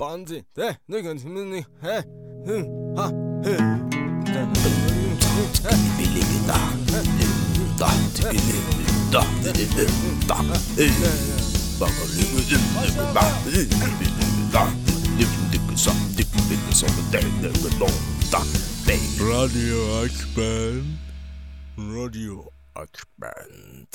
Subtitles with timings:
[0.00, 2.03] 班子，对，那个什么那，哎，
[2.47, 3.07] 嗯，好，
[3.43, 3.55] 嘿，
[19.21, 20.83] Radio Akband
[21.77, 23.87] Radio Akband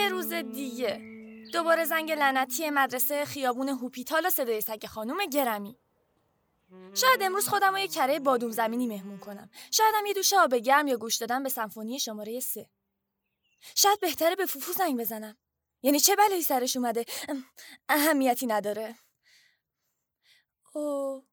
[0.00, 1.00] یه روز دیگه.
[1.52, 5.78] دوباره زنگ لعنتی مدرسه خیابون هوپیتال و صدای سگ خانوم گرمی
[6.94, 9.50] شاید امروز خودم رو یه کره بادوم زمینی مهمون کنم.
[9.70, 12.70] شاید هم یه دوش آب گرم یا گوش دادن به سمفونی شماره سه.
[13.74, 15.36] شاید بهتره به فوفو زنگ بزنم.
[15.82, 17.04] یعنی چه بلایی سرش اومده؟
[17.88, 18.98] اهمیتی نداره.
[20.74, 21.26] او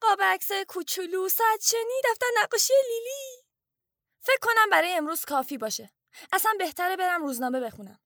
[0.00, 3.44] قاب عکس کوچولو ساعت شنی دفتر نقاشی لیلی.
[4.20, 5.95] فکر کنم برای امروز کافی باشه.
[6.32, 7.98] اصلا بهتره برم روزنامه بخونم.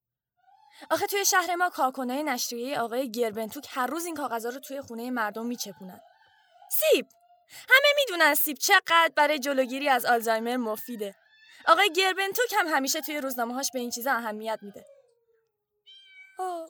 [0.91, 5.11] آخه توی شهر ما کارکنای نشریه آقای گربنتوک هر روز این کاغذا رو توی خونه
[5.11, 6.00] مردم میچپونن
[6.70, 7.06] سیب!
[7.69, 11.14] همه می‌دونن سیب چقدر برای جلوگیری از آلزایمر مفیده.
[11.67, 14.86] آقای گربنتوک هم همیشه توی روزنامه هاش به این چیزا اهمیت میده.
[16.39, 16.69] اوه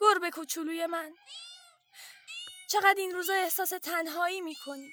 [0.00, 1.10] گربه کوچولوی من.
[2.70, 4.90] چقدر این روزا احساس تنهایی می‌کنی.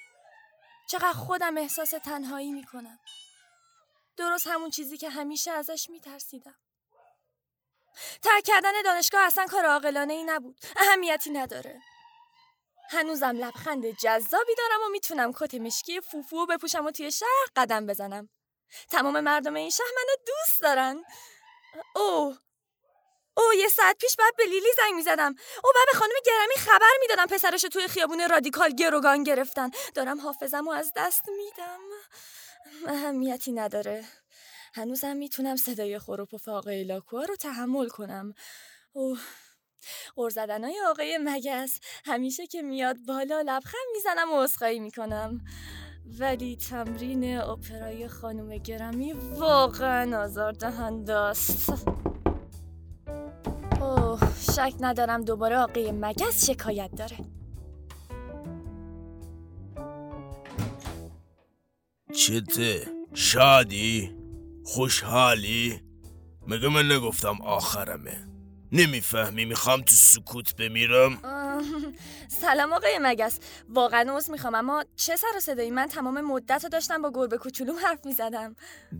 [0.88, 2.98] چقدر خودم احساس تنهایی می‌کنم.
[4.18, 6.58] درست همون چیزی که همیشه ازش میترسیدم.
[8.22, 10.58] ترک کردن دانشگاه اصلا کار عاقلانه ای نبود.
[10.76, 11.80] اهمیتی نداره.
[12.90, 18.28] هنوزم لبخند جذابی دارم و می‌تونم کت مشکی فوفو بپوشم و توی شهر قدم بزنم.
[18.90, 21.04] تمام مردم این شهر منو دوست دارن.
[21.96, 22.38] اوه.
[23.36, 25.34] اوه یه ساعت پیش بعد به لیلی زنگ می‌زدم.
[25.64, 29.70] او بعد به خانم گرمی خبر می‌دادم پسرش توی خیابون رادیکال گروگان گرفتن.
[29.94, 31.80] دارم حافظم و از دست میدم.
[32.88, 34.04] اهمیتی نداره.
[34.74, 38.34] هنوزم می‌تونم صدای خروپف آقای لاکوا رو تحمل کنم.
[38.92, 39.18] اوه
[40.16, 41.80] غر زدنای آقای مگس.
[42.04, 45.40] همیشه که میاد بالا لبخند می‌زنم و اسخایی می‌کنم.
[46.18, 51.86] ولی تمرین اپرای خانم گرمی واقعا آزاردهنده است.
[53.80, 54.20] اوه
[54.56, 57.16] شک ندارم دوباره آقای مگس شکایت داره.
[62.18, 64.16] چته شادی؟
[64.64, 65.80] خوشحالی؟
[66.46, 68.28] مگه من نگفتم آخرمه؟
[68.72, 71.18] نمی‌فهمی می‌خوام تو سکوت بمیرم؟
[72.28, 73.38] سلام آقای مگس.
[73.68, 77.38] واقعا عذر می‌خوام اما چه سر و صدایی؟ من تمام مدت رو داشتم با گربه
[77.38, 78.56] کوچولو حرف می‌زدم.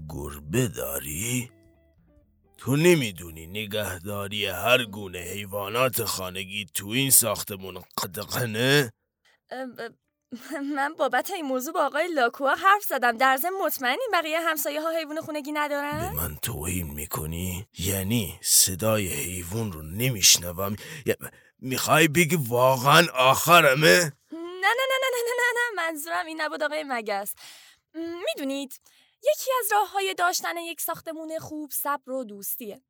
[0.09, 1.51] گربه داری؟
[2.59, 8.93] تو نمی‌دونی نگهداری هر گونه حیوانات خانگی تو این ساختمون قدقنه؟
[10.77, 13.17] من بابت این موضوع با آقای لاکوا حرف زدم.
[13.17, 19.09] در ضمن مطمئنی بقیه همسایه ها حیوان خونگی ندارن؟ به من توهین می‌کنی؟ یعنی صدای
[19.09, 20.77] حیوان رو نمیشنوم.
[21.59, 26.85] می‌خوای بگی واقعا آخرمه؟ نه نه نه نه نه نه نه منظورم این نبود آقای
[26.89, 27.35] مگس.
[27.95, 28.81] می‌دونید
[29.33, 32.83] یکی از راه های داشتن یک ساختمون خوب صبر و دوستیه.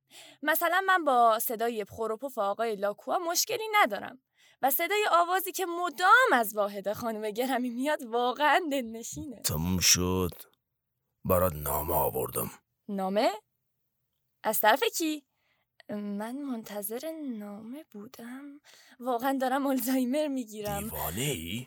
[0.43, 4.19] مثلا من با صدای پروپوف آقای لاکوا مشکلی ندارم.
[4.63, 10.43] و صدای آوازی که مدام از واحد خانم گرمی میاد واقعا دلنشینه تموم شد
[11.25, 12.51] برات نامه آوردم
[12.89, 13.33] نامه؟
[14.43, 15.25] از طرف کی؟
[15.89, 18.61] من منتظر نامه بودم
[19.01, 21.67] واقعا دارم آلزایمر می‌گیرم دیوانه ای؟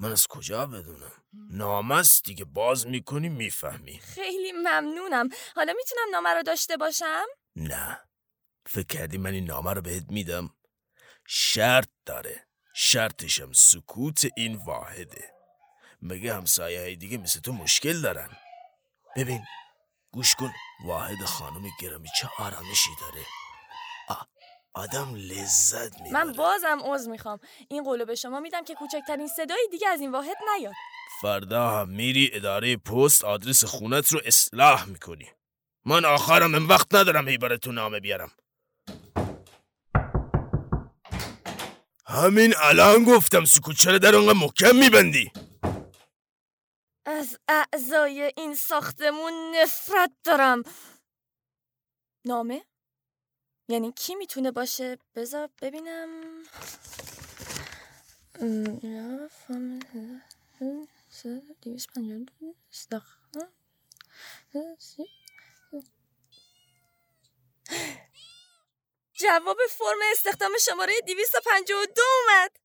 [0.00, 6.28] من از کجا بدونم؟ نامه است دیگه باز می‌کنی می‌فهمی خیلی ممنونم حالا می‌تونم نامه
[6.28, 7.24] رو داشته باشم؟
[7.56, 8.00] نه
[8.66, 10.54] فکر کردی من این نامه رو بهت میدم
[11.26, 12.46] شرط داره.
[12.74, 15.32] شرطشم سکوت این واحده.
[16.02, 18.30] مگه همسایه های دیگه مثل تو مشکل دارن.
[19.16, 19.42] ببین
[20.12, 20.52] گوش کن
[20.84, 23.26] واحد خانم گرامی چه آرامشی داره.
[24.08, 24.14] آ
[24.74, 26.24] آدم لذت می‌بره.
[26.24, 27.38] من بازم عذر می‌خوام.
[27.68, 30.74] این قولو به شما میدم که کوچکترین صدایی دیگه از این واحد نیاد.
[31.22, 35.28] فردا هم میری اداره پست آدرس خونت رو اصلاح می‌کنی.
[35.84, 38.32] من آخرم این وقت ندارم هی برای تو نامه بیارم.
[42.10, 45.32] همین الان گفتم سکوت چرا در اونقدر محکم میبندی
[47.06, 50.62] از اعضای این ساختمون نفرت دارم
[52.24, 52.62] نامه؟
[53.68, 56.08] یعنی کی می‌تونه باشه؟ بذار ببینم
[69.22, 72.56] جواب فرم استخدام شماره 252 اومد.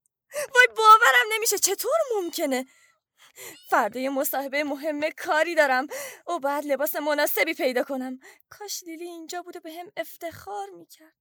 [0.55, 1.57] وای باورم نمیشه.
[1.57, 2.65] چطور ممکنه؟
[3.69, 5.87] فردا یه مصاحبه مهم کاری دارم.
[6.27, 8.19] و بعد لباس مناسبی پیدا کنم.
[8.49, 11.15] کاش لیلی اینجا بوده به هم افتخار می‌کرد.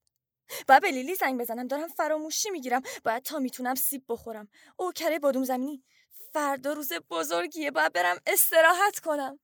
[0.68, 1.66] باید به لیلی زنگ بزنم.
[1.66, 2.82] دارم فراموشی می‌گیرم.
[3.04, 4.48] باید تا می‌تونم سیب بخورم.
[4.76, 5.84] او کره بادوم زمینی.
[6.32, 7.70] فردا روز بزرگیه.
[7.70, 9.40] باید برم استراحت کنم.